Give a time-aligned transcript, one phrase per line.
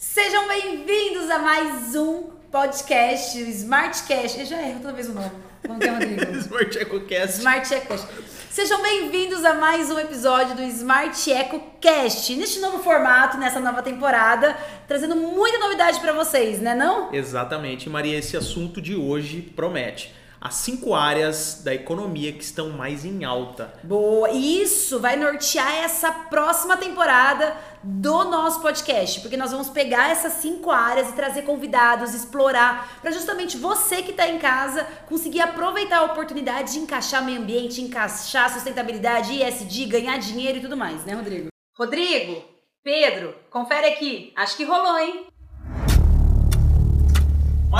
[0.00, 4.40] Sejam bem-vindos a mais um podcast, o Smartcast.
[4.40, 5.30] Eu já erro toda vez o nome.
[5.62, 6.38] Vamos ter, Rodrigo?
[6.38, 7.36] Smart EcoCast.
[7.36, 8.06] Smart EcoCast.
[8.48, 12.34] Sejam bem-vindos a mais um episódio do Smart EcoCast.
[12.34, 14.56] Neste novo formato, nessa nova temporada,
[14.88, 17.12] trazendo muita novidade para vocês, né não?
[17.12, 18.16] Exatamente, Maria.
[18.16, 20.14] Esse assunto de hoje promete.
[20.40, 23.74] As cinco áreas da economia que estão mais em alta.
[23.82, 30.34] Boa, isso vai nortear essa próxima temporada do nosso podcast, porque nós vamos pegar essas
[30.34, 35.98] cinco áreas e trazer convidados, explorar, para justamente você que está em casa conseguir aproveitar
[35.98, 41.12] a oportunidade de encaixar meio ambiente, encaixar sustentabilidade, ISD, ganhar dinheiro e tudo mais, né,
[41.12, 41.48] Rodrigo?
[41.76, 42.42] Rodrigo,
[42.82, 44.32] Pedro, confere aqui.
[44.34, 45.26] Acho que rolou, hein?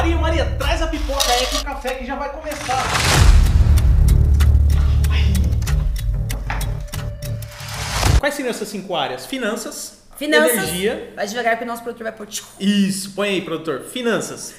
[0.00, 2.84] Maria, Maria, traz a pipoca aí que o café que já vai começar.
[8.18, 9.26] Quais seriam essas cinco áreas?
[9.26, 10.52] Finanças, Finanças.
[10.56, 11.12] energia.
[11.14, 12.26] Vai devagar que o nosso produtor vai pôr.
[12.58, 13.82] Isso, põe aí, produtor.
[13.92, 14.54] Finanças.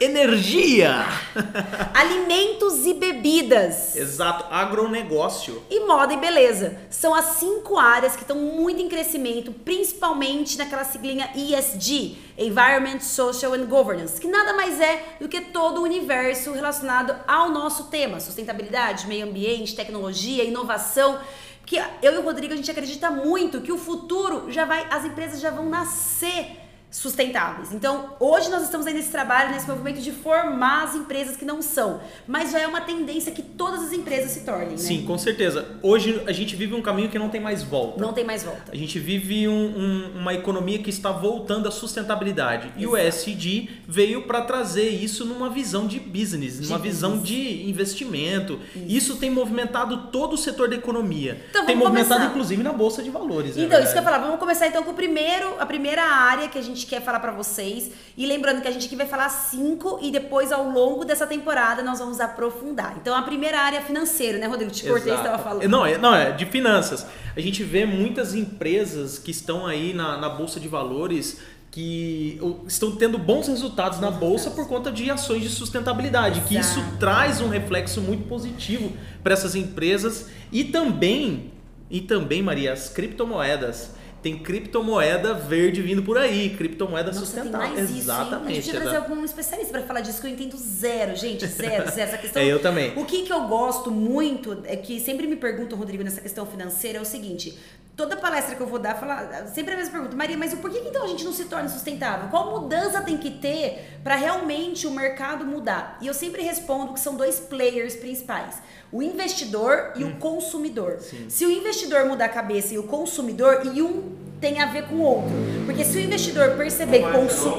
[0.00, 1.04] Energia.
[1.92, 3.96] Alimentos e bebidas.
[3.96, 5.64] Exato, agronegócio.
[5.68, 6.78] E moda e beleza.
[6.88, 13.54] São as cinco áreas que estão muito em crescimento, principalmente naquela siglinha ESG, Environment, Social
[13.54, 18.20] and Governance, que nada mais é do que todo o universo relacionado ao nosso tema,
[18.20, 21.18] sustentabilidade, meio ambiente, tecnologia, inovação.
[21.66, 25.04] Que eu e o Rodrigo a gente acredita muito que o futuro já vai, as
[25.04, 27.72] empresas já vão nascer sustentáveis.
[27.72, 31.60] Então, hoje nós estamos aí nesse trabalho, nesse movimento de formar as empresas que não
[31.60, 34.76] são, mas já é uma tendência que todas as empresas se tornem, né?
[34.78, 35.66] Sim, com certeza.
[35.82, 38.00] Hoje a gente vive um caminho que não tem mais volta.
[38.00, 38.72] Não tem mais volta.
[38.72, 42.72] A gente vive um- um- uma economia que está voltando à sustentabilidade.
[42.76, 43.30] E o Exato.
[43.30, 48.58] ESG veio para trazer isso numa visão de business, numa visão de investimento.
[48.86, 49.16] Isso.
[49.18, 51.44] tem movimentado todo o setor da economia.
[51.50, 52.30] Então, tem movimentado, começar.
[52.30, 53.56] inclusive, na Bolsa de Valores.
[53.56, 54.18] é Então, isso que eu ia falar.
[54.18, 57.32] Vamos começar então com o primeiro, a primeira área que a gente quer falar pra
[57.32, 57.90] vocês.
[58.16, 61.82] E lembrando que a gente aqui vai falar cinco e depois ao longo dessa temporada
[61.82, 62.96] nós vamos aprofundar.
[63.00, 64.70] Então, a primeira área é financeira, né, Rodrigo?
[64.70, 65.68] Te cortei, estava falando.
[65.68, 67.06] Não, é, não, é de finanças.
[67.36, 71.38] A gente vê muitas empresas que estão aí na, na Bolsa de Valores
[71.70, 76.82] que estão tendo bons resultados na bolsa por conta de ações de sustentabilidade, que isso
[76.98, 81.52] traz um reflexo muito positivo para essas empresas e também
[81.90, 83.92] e também Maria as criptomoedas.
[84.22, 87.68] Tem criptomoeda verde vindo por aí, criptomoeda Nossa, tem sustentável.
[87.68, 87.98] mais isso, hein?
[87.98, 88.62] A Exatamente.
[88.62, 92.08] gente trazer algum especialista pra falar disso, que eu entendo zero, gente, zero, zero.
[92.08, 92.42] Essa questão...
[92.42, 92.92] É, eu também.
[92.96, 96.98] O que, que eu gosto muito, é que sempre me perguntam, Rodrigo, nessa questão financeira,
[96.98, 97.56] é o seguinte:
[97.98, 100.78] toda palestra que eu vou dar, fala, sempre a mesma pergunta, Maria, mas o porquê
[100.78, 102.28] que então a gente não se torna sustentável?
[102.28, 105.98] Qual mudança tem que ter para realmente o mercado mudar?
[106.00, 108.54] E eu sempre respondo que são dois players principais:
[108.92, 111.00] o investidor e o consumidor.
[111.28, 114.94] Se o investidor mudar a cabeça e o consumidor, e um tem a ver com
[114.94, 115.32] o outro.
[115.66, 117.56] Porque se o investidor perceber que consu-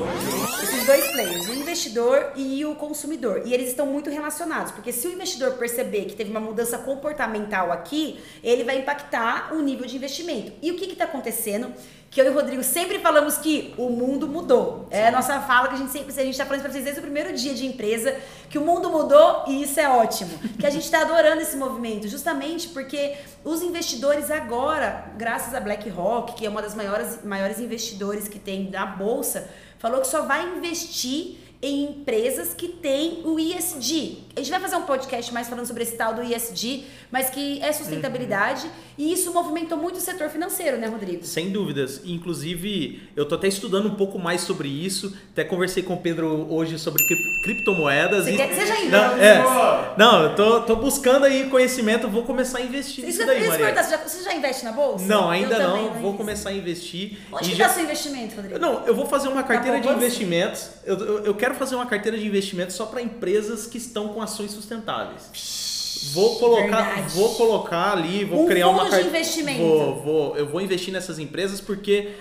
[0.63, 5.07] esses dois players, o investidor e o consumidor, e eles estão muito relacionados, porque se
[5.07, 9.95] o investidor perceber que teve uma mudança comportamental aqui, ele vai impactar o nível de
[9.95, 10.51] investimento.
[10.61, 11.71] E o que está acontecendo?
[12.09, 14.87] Que eu e o Rodrigo sempre falamos que o mundo mudou.
[14.89, 16.99] É a nossa fala que a gente sempre, a gente está falando para vocês desde
[16.99, 18.15] o primeiro dia de empresa,
[18.49, 20.31] que o mundo mudou e isso é ótimo.
[20.59, 26.33] Que a gente está adorando esse movimento, justamente porque os investidores agora, graças a BlackRock,
[26.33, 29.47] que é uma das maiores, maiores investidores que tem na bolsa,
[29.77, 34.19] falou que só vai investir em empresas que têm o ESG.
[34.35, 37.61] A gente vai fazer um podcast mais falando sobre esse tal do ESG, mas que
[37.61, 38.65] é sustentabilidade
[38.97, 41.25] e isso movimentou muito o setor financeiro, né, Rodrigo?
[41.25, 41.99] Sem dúvidas.
[42.05, 45.13] Inclusive, eu tô até estudando um pouco mais sobre isso.
[45.33, 48.23] Até conversei com o Pedro hoje sobre cri- criptomoedas.
[48.25, 48.37] Você, e...
[48.37, 49.23] quer, você já Não, investiu?
[49.25, 49.93] é.
[49.97, 53.27] Não, eu tô, tô buscando aí conhecimento, vou começar a investir Isso nisso que eu
[53.27, 53.83] daí, Maria.
[53.83, 55.05] você já, você já investe na bolsa?
[55.05, 55.89] Não, ainda Eu também não.
[55.89, 56.17] Vou invisto.
[56.17, 57.17] começar a investir.
[57.33, 58.59] Onde E que já- tá seu investimento, Rodrigo?
[58.59, 60.69] Não, eu vou fazer uma carteira de investimentos.
[60.85, 64.21] Eu, eu, eu quero fazer uma carteira de investimentos só para empresas que estão com
[64.21, 66.09] ações sustentáveis.
[66.13, 67.13] Vou colocar, verdade.
[67.15, 69.59] vou colocar ali, vou Um criar uma de car- investimento.
[69.61, 72.11] Vou, vou, eu vou investir nessas empresas porque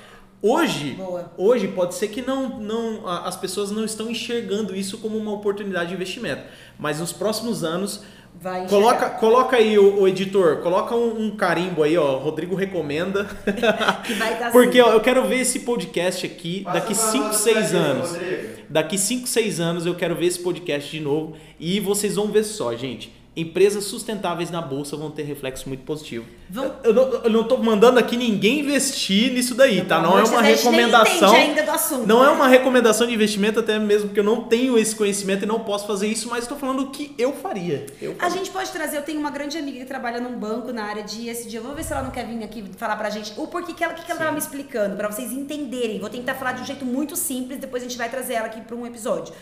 [0.43, 1.33] hoje, Boa.
[1.37, 5.89] hoje pode ser que não, não, as pessoas não estão enxergando isso como uma oportunidade
[5.89, 6.43] de investimento,
[6.79, 8.03] mas nos próximos anos
[8.41, 8.69] Vai.
[8.69, 12.19] Coloca, coloca aí, o, o editor, coloca um, um carimbo aí, ó.
[12.19, 13.25] Rodrigo recomenda.
[14.05, 17.25] Que vai estar Porque ó, eu quero ver esse podcast aqui Passa daqui pra 5,
[17.25, 18.11] nós 6 aqui, anos.
[18.11, 18.49] Rodrigo.
[18.69, 22.45] Daqui 5, 6 anos eu quero ver esse podcast de novo e vocês vão ver
[22.45, 23.13] só, gente.
[23.41, 26.25] Empresas sustentáveis na bolsa vão ter reflexo muito positivo.
[26.51, 30.01] Vão- Eu, não, eu não tô mandando aqui ninguém investir nisso daí, tá?
[30.01, 31.29] Não é uma recomendação.
[31.29, 32.33] entende ainda do assunto, Não é né?
[32.33, 35.87] uma recomendação de investimento, até mesmo porque eu não tenho esse conhecimento e não posso
[35.87, 37.87] fazer isso, mas estou falando o que eu faria.
[38.03, 40.85] Eu A gente pode trazer, eu tenho uma grande amiga que trabalha num banco na
[40.85, 41.55] área de ESG.
[41.57, 43.85] Eu vou ver se ela não quer vir aqui falar pra gente o porquê que
[43.85, 46.01] ela, que que ela tava me explicando, pra vocês entenderem.
[46.01, 48.61] Vou tentar falar de um jeito muito simples, depois a gente vai trazer ela aqui
[48.63, 49.33] pra um episódio.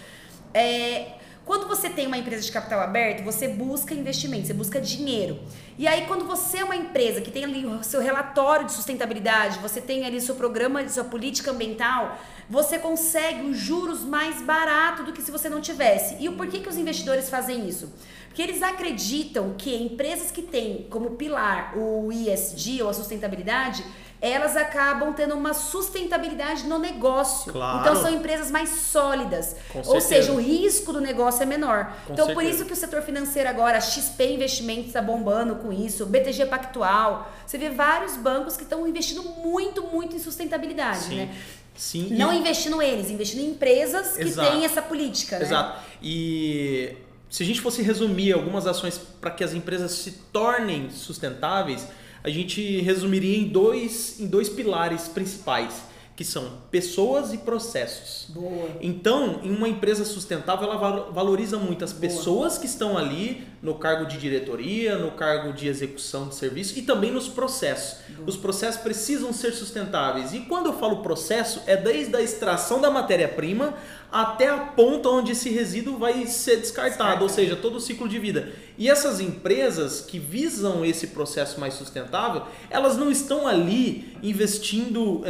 [0.53, 1.07] É,
[1.47, 5.39] quando você tem uma empresa de capital aberto, você busca investimento, você busca dinheiro.
[5.79, 9.61] E aí, quando você é uma empresa que tem ali o seu relatório de sustentabilidade,
[9.61, 12.19] você tem ali seu programa, sua política ambiental,
[12.51, 16.17] você consegue os juros mais barato do que se você não tivesse.
[16.19, 17.93] E o porquê que os investidores fazem isso?
[18.27, 23.85] Porque eles acreditam que empresas que têm como pilar o ESG ou a sustentabilidade,
[24.21, 27.53] elas acabam tendo uma sustentabilidade no negócio.
[27.53, 27.81] Claro.
[27.81, 29.57] Então são empresas mais sólidas.
[29.73, 30.07] Com Ou certeza.
[30.09, 31.93] seja, o risco do negócio é menor.
[32.07, 32.55] Com então por certeza.
[32.57, 37.31] isso que o setor financeiro agora, XP Investimentos está bombando com isso, BTG Pactual.
[37.47, 41.17] Você vê vários bancos que estão investindo muito, muito em sustentabilidade, Sim.
[41.17, 41.35] né?
[41.77, 42.09] Sim.
[42.13, 44.51] Não e- investindo eles, investindo em empresas que Exato.
[44.51, 45.45] têm essa política, né?
[45.45, 45.79] Exato.
[46.03, 46.97] E
[47.29, 51.87] se a gente fosse resumir algumas ações para que as empresas se tornem sustentáveis,
[52.27, 55.83] a gente resumiria em dois, em dois pilares principais,
[56.17, 58.27] que são pessoas e processos.
[58.31, 58.69] Boa.
[58.81, 63.75] Então, em uma empresa sustentável, ela valo- valoriza muito as pessoas que estão ali no
[63.75, 67.99] cargo de diretoria, no cargo de execução de serviço e também nos processos.
[68.25, 70.33] Os processos precisam ser sustentáveis.
[70.33, 73.75] E quando eu falo processo, é desde a extração da matéria-prima
[74.13, 78.21] até a ponta onde esse resíduo vai ser descartado, ou seja, todo o ciclo de
[78.21, 78.53] vida.
[78.79, 85.25] E essas empresas que visam esse processo mais sustentável, elas não estão ali investindo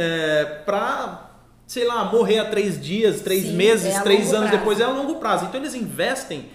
[0.63, 1.23] para
[1.65, 4.57] sei lá, morrer há três dias, três Sim, meses, é três anos prazo.
[4.57, 5.45] depois, é a longo prazo.
[5.45, 6.45] Então eles investem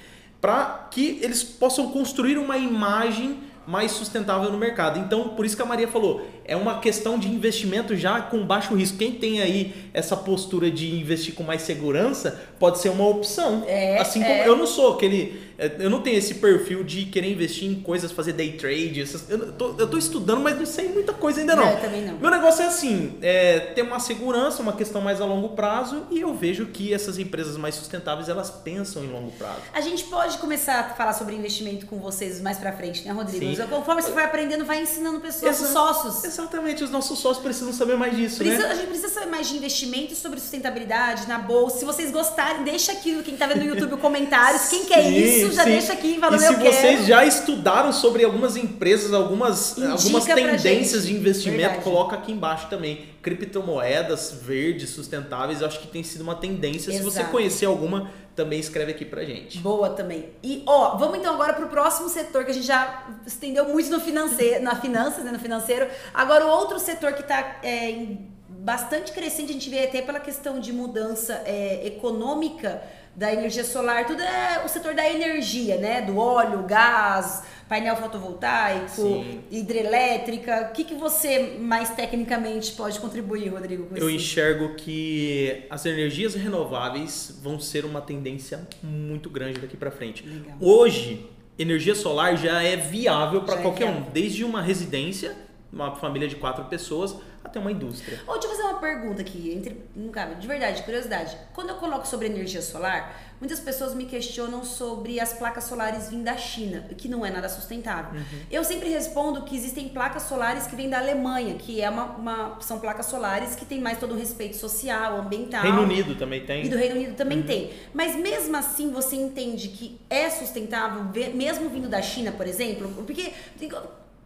[0.43, 4.99] para que eles possam construir uma imagem mais sustentável no mercado.
[4.99, 8.75] Então, por isso que a Maria falou, é uma questão de investimento já com baixo
[8.75, 8.99] risco.
[8.99, 13.65] Quem tem aí essa postura de investir com mais segurança, pode ser uma opção.
[13.67, 14.27] É, assim é.
[14.27, 15.41] como eu não sou aquele,
[15.79, 19.53] eu não tenho esse perfil de querer investir em coisas, fazer day trade, essas- eu,
[19.53, 21.65] tô, eu tô estudando, mas não sei muita coisa ainda não.
[21.67, 22.15] É, eu também não.
[22.19, 26.21] Meu negócio é assim, é ter uma segurança, uma questão mais a longo prazo, e
[26.21, 29.61] eu vejo que essas empresas mais sustentáveis, elas pensam em longo prazo.
[29.73, 33.55] A gente pode começar a falar sobre investimento com vocês mais pra frente, né, Rodrigo?
[33.55, 33.63] Sim.
[33.69, 36.25] Conforme você vai aprendendo, vai ensinando pessoas, Exa- sócios.
[36.43, 38.73] Exatamente, os nossos sócios precisam saber mais disso, Precisa- né?
[38.73, 41.79] A gente precisa saber mais de investimento sobre sustentabilidade na bolsa.
[41.79, 44.69] Se vocês gostarem, deixa aqui, quem tá vendo no YouTube, comentários.
[44.69, 45.71] Quem quer Sim, isso, já sim.
[45.71, 46.73] deixa aqui falando E se eu quero.
[46.75, 51.85] vocês já estudaram sobre algumas empresas, algumas, Indica algumas tendências de investimento, Verdade.
[51.85, 53.12] coloca aqui embaixo também.
[53.23, 56.93] Criptomoedas verdes, sustentáveis, eu acho que tem sido uma tendência.
[56.93, 57.31] Se você Exato.
[57.31, 59.59] conhecer alguma, também escreve aqui pra gente.
[59.59, 60.31] Boa também.
[60.43, 64.01] E, ó, vamos então agora pro próximo setor que a gente já estendeu muito no
[64.01, 65.89] financeiro, na finanças, né, no financeiro.
[66.13, 70.21] Agora, o outro setor que tá é, em bastante crescente, a gente vê até pela
[70.21, 72.83] questão de mudança é, econômica
[73.15, 76.01] da energia solar, tudo é o setor da energia, né?
[76.01, 79.41] Do óleo, gás, painel fotovoltaico, Sim.
[79.51, 80.69] hidrelétrica.
[80.71, 84.17] O que, que você mais tecnicamente pode contribuir, Rodrigo, com Eu isso?
[84.17, 90.27] enxergo que as energias renováveis vão ser uma tendência muito grande daqui para frente.
[90.27, 90.57] Legal.
[90.61, 91.27] Hoje,
[91.59, 94.07] energia solar já é viável para é qualquer viável.
[94.09, 95.37] um, desde uma residência,
[95.73, 97.15] uma família de quatro pessoas,
[97.45, 98.21] até uma indústria.
[98.27, 101.37] Ô, deixa eu fazer uma pergunta aqui, entre, não cabe, de verdade, curiosidade.
[101.55, 106.23] Quando eu coloco sobre energia solar, muitas pessoas me questionam sobre as placas solares vindo
[106.25, 108.13] da China, que não é nada sustentável.
[108.21, 108.39] Uhum.
[108.51, 112.59] Eu sempre respondo que existem placas solares que vêm da Alemanha, que é uma, uma-
[112.61, 115.63] são placas solares que têm mais todo um respeito social, ambiental.
[115.63, 116.65] Reino Unido também tem.
[116.67, 117.47] E do Reino Unido também Uhum.
[117.47, 117.73] tem.
[117.93, 122.89] Mas mesmo assim, você entende que é sustentável, ve- mesmo vindo da China, por exemplo?
[123.05, 123.33] Porque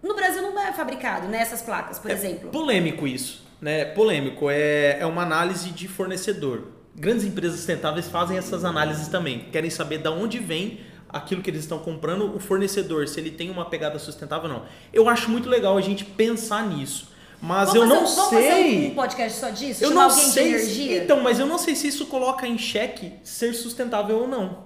[0.03, 2.51] no Brasil não é fabricado, né, essas placas, por É exemplo.
[2.51, 3.85] polêmico isso, né?
[3.87, 4.49] Polêmico.
[4.51, 6.69] É, é uma análise de fornecedor.
[6.95, 9.47] Grandes empresas sustentáveis fazem essas análises também.
[9.53, 13.51] Querem saber de onde vem aquilo que eles estão comprando, o fornecedor, se ele tem
[13.51, 14.67] uma pegada sustentável ou não.
[14.93, 17.15] Eu acho muito legal a gente pensar nisso.
[17.41, 18.51] Mas Vamos eu não um- Vamos sei.
[18.51, 19.85] fazer um podcast só disso?
[19.85, 20.59] Eu não sei.
[20.59, 24.65] se- então, mas eu não sei se isso coloca em xeque ser sustentável ou não.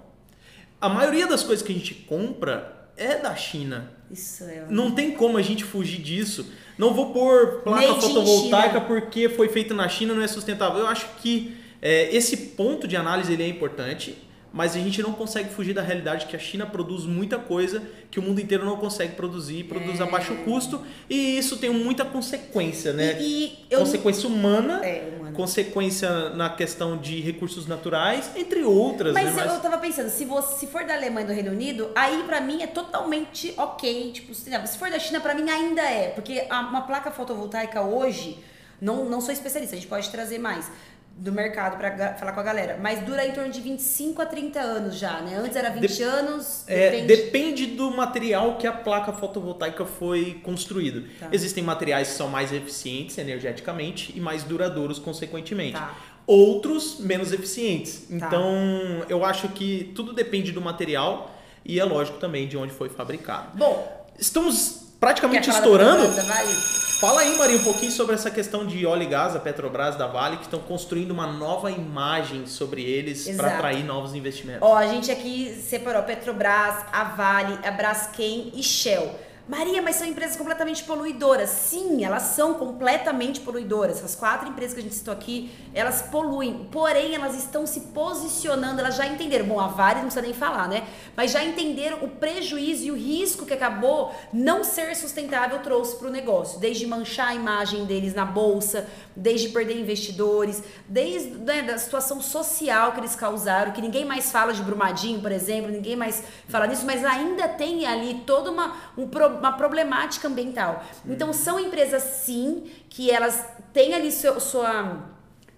[0.81, 3.91] A maioria das coisas que a gente compra é da China.
[4.11, 4.67] Isso é.
[4.69, 6.53] Não tem como a gente fugir disso.
[6.77, 10.81] Não vou pôr placa Made fotovoltaica porque foi feito na China não é sustentável.
[10.81, 14.17] Eu acho que é, esse ponto de análise ele é importante,
[14.53, 18.19] mas a gente não consegue fugir da realidade que a China produz muita coisa que
[18.19, 20.03] o mundo inteiro não consegue produzir, produz É.
[20.03, 23.17] a baixo custo, e isso tem muita consequência, né?
[23.21, 25.33] E, e eu consequência humana, É, humana.
[25.37, 29.47] consequência na questão de recursos naturais, entre outras, Mas né?
[29.47, 32.41] eu tava pensando, se você se for da Alemanha e do Reino Unido, aí pra
[32.41, 34.13] mim é totalmente ok.
[34.13, 36.09] Tipo, se for da China, pra mim ainda é.
[36.11, 38.39] Porque uma placa fotovoltaica hoje,
[38.81, 40.71] não, não sou especialista, a gente pode trazer mais
[41.21, 42.79] do mercado pra ga- falar com a galera.
[42.81, 45.37] Mas dura em torno de 25 a 30 anos já, né?
[45.37, 47.07] Antes era 20 Dep- anos, É, depende.
[47.07, 51.05] depende do material que a placa fotovoltaica foi construído.
[51.21, 51.29] Tá.
[51.31, 55.73] Existem materiais que são mais eficientes energeticamente e mais duradouros consequentemente.
[55.75, 55.95] Tá.
[56.27, 58.11] Outros menos eficientes.
[58.11, 61.35] Então, eu acho que tudo depende do material
[61.65, 63.59] e é lógico também de onde foi fabricado.
[63.59, 66.07] Bom, Estamos praticamente estourando.
[66.07, 66.90] Vale?
[67.01, 70.07] Fala aí, Maria, um pouquinho sobre essa questão de óleo e gás, a Petrobras da
[70.07, 74.61] Vale, que estão construindo uma nova imagem sobre eles para atrair novos investimentos.
[74.61, 79.19] Ó, a gente aqui separou Petrobras, a Vale, a Braskem e Shell.
[79.51, 81.51] Maria, mas são empresas completamente poluidoras.
[81.51, 84.03] Sim, elas são completamente poluidoras.
[84.05, 86.69] As quatro empresas que a gente citou aqui, elas poluem.
[86.71, 89.47] Porém, elas estão se posicionando, elas já entenderam.
[89.47, 90.85] Bom, a Vale não precisa nem falar, né?
[91.17, 96.07] Mas já entenderam o prejuízo e o risco que acabou não ser sustentável trouxe para
[96.07, 96.61] o negócio.
[96.61, 102.93] Desde manchar a imagem deles na bolsa, desde perder investidores, desde né, da situação social
[102.93, 106.87] que eles causaram, que ninguém mais fala de Brumadinho, por exemplo, ninguém mais fala nisso,
[106.87, 110.85] mas ainda tem ali toda uma, um pro- uma problemática ambiental.
[111.07, 115.09] Então são empresas sim que elas têm ali seu- sua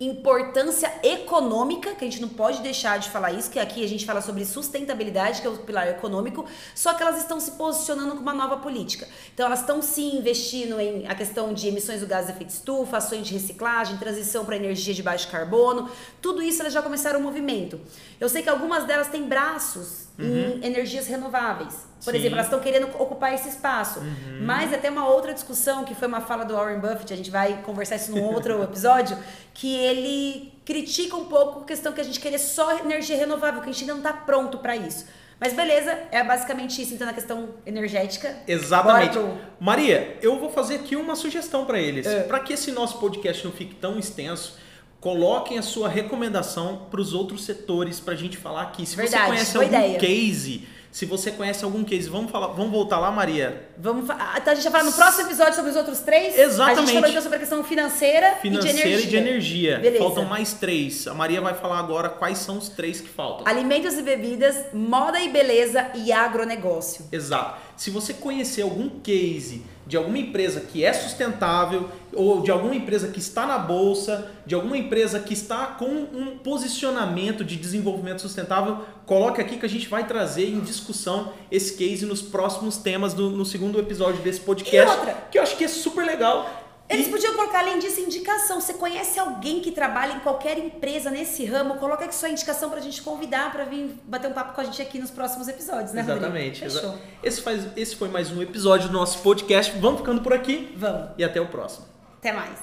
[0.00, 4.04] importância econômica, que a gente não pode deixar de falar isso, que aqui a gente
[4.04, 8.20] fala sobre sustentabilidade, que é o pilar econômico, só que elas estão se posicionando com
[8.20, 9.06] uma nova política.
[9.32, 12.96] Então elas estão sim investindo em a questão de emissões do gás de efeito estufa,
[12.96, 15.88] ações de reciclagem, transição para energia de baixo carbono,
[16.20, 17.80] tudo isso elas já começaram o movimento.
[18.20, 21.86] Eu sei que algumas delas têm braços em energias renováveis.
[22.04, 22.18] Por Sim.
[22.18, 24.00] exemplo, elas estão querendo ocupar esse espaço.
[24.40, 27.62] Mas até uma outra discussão, que foi uma fala do Warren Buffett, a gente vai
[27.62, 29.16] conversar isso num outro episódio,
[29.54, 33.68] que ele critica um pouco a questão que a gente querer só energia renovável, que
[33.70, 35.06] a gente ainda não está pronto para isso.
[35.40, 38.36] Mas beleza, é basicamente isso, então, na questão energética.
[38.46, 39.18] Exatamente.
[39.18, 42.06] Pro- Maria, eu vou fazer aqui uma sugestão para eles.
[42.06, 42.22] É.
[42.22, 44.56] Para que esse nosso podcast não fique tão extenso,
[45.02, 48.86] coloquem a sua recomendação para os outros setores para a gente falar aqui.
[48.86, 49.98] Se você Verdade, conhece boa algum ideia.
[49.98, 53.66] case, se você conhece algum case, vamos falar, vamos voltar lá, Maria.
[53.76, 56.38] Vamos então a gente vai falar no próximo episódio sobre os outros três?
[56.38, 56.80] A Exatamente.
[56.82, 59.04] gente falou então sobre a questão financeira, Financeira e de energia.
[59.04, 59.78] e de energia.
[59.80, 60.04] Beleza.
[60.04, 61.08] Faltam mais três.
[61.08, 63.44] A Maria vai falar agora quais são os três que faltam.
[63.44, 67.06] Alimentos e bebidas, moda e beleza e agronegócio.
[67.10, 67.58] Exato.
[67.76, 73.08] Se você conhecer algum case de alguma empresa que é sustentável ou de alguma empresa
[73.08, 78.78] que está na bolsa, de alguma empresa que está com um posicionamento de desenvolvimento sustentável,
[79.04, 83.28] coloque aqui que a gente vai trazer em discussão esse case nos próximos temas do,
[83.28, 85.12] no segundo episódio desse podcast, outra?
[85.30, 86.48] que eu acho que é super legal.
[86.88, 88.60] Eles E- podiam colocar, além disso, indicação.
[88.60, 91.76] Você conhece alguém que trabalha em qualquer empresa nesse ramo?
[91.76, 94.82] Coloca aqui sua indicação pra gente convidar pra vir bater um papo com a gente
[94.82, 96.20] aqui nos próximos episódios, né, Rodrigo?
[96.24, 96.60] Exatamente.
[96.60, 96.78] Fechou.
[96.90, 99.72] exa- Esse, faz, esse foi mais um episódio do nosso podcast.
[99.78, 101.10] Vamos ficando por aqui Vamos.
[101.16, 101.86] e até o próximo.
[102.18, 102.58] Até mais.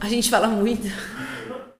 [0.00, 0.88] A gente fala muito.